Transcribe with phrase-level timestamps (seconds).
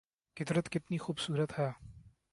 [0.37, 1.69] قدرت کتنی خوب صورت ہے